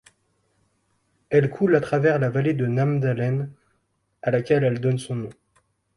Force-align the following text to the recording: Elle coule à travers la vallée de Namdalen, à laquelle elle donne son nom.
Elle 1.29 1.51
coule 1.51 1.75
à 1.75 1.79
travers 1.79 2.17
la 2.17 2.31
vallée 2.31 2.55
de 2.55 2.65
Namdalen, 2.65 3.51
à 4.23 4.31
laquelle 4.31 4.63
elle 4.63 4.81
donne 4.81 4.97
son 4.97 5.13
nom. 5.15 5.29